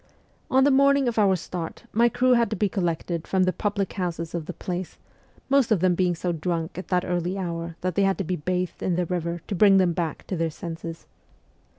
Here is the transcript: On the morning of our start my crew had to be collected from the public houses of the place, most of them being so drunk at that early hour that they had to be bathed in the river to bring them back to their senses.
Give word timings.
On 0.49 0.63
the 0.63 0.71
morning 0.71 1.07
of 1.07 1.19
our 1.19 1.35
start 1.35 1.83
my 1.93 2.09
crew 2.09 2.33
had 2.33 2.49
to 2.49 2.55
be 2.55 2.67
collected 2.67 3.27
from 3.27 3.43
the 3.43 3.53
public 3.53 3.93
houses 3.93 4.33
of 4.33 4.47
the 4.47 4.53
place, 4.53 4.97
most 5.47 5.71
of 5.71 5.79
them 5.79 5.93
being 5.93 6.15
so 6.15 6.31
drunk 6.31 6.75
at 6.75 6.87
that 6.87 7.05
early 7.05 7.37
hour 7.37 7.75
that 7.81 7.93
they 7.93 8.01
had 8.01 8.17
to 8.17 8.23
be 8.23 8.35
bathed 8.35 8.81
in 8.81 8.95
the 8.95 9.05
river 9.05 9.43
to 9.47 9.53
bring 9.53 9.77
them 9.77 9.93
back 9.93 10.25
to 10.25 10.35
their 10.35 10.49
senses. 10.49 11.05